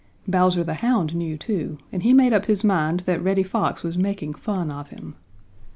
Bowser 0.27 0.63
the 0.63 0.73
Hound 0.73 1.13
knew, 1.13 1.37
too, 1.37 1.77
and 1.91 2.01
he 2.01 2.11
made 2.11 2.33
up 2.33 2.45
his 2.45 2.63
mind 2.63 3.01
that 3.01 3.21
Reddy 3.23 3.43
Fox 3.43 3.83
was 3.83 3.99
making 3.99 4.33
fun 4.33 4.71
of 4.71 4.89
him. 4.89 5.13